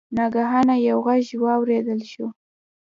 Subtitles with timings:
[0.17, 2.27] ناګهانه یو غږ واوریدل شو.